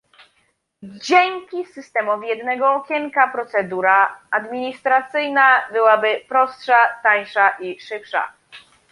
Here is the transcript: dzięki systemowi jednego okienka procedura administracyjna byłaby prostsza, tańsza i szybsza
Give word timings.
dzięki 0.83 1.65
systemowi 1.65 2.27
jednego 2.27 2.73
okienka 2.73 3.27
procedura 3.27 4.19
administracyjna 4.31 5.59
byłaby 5.73 6.21
prostsza, 6.29 6.75
tańsza 7.03 7.49
i 7.49 7.79
szybsza 7.79 8.33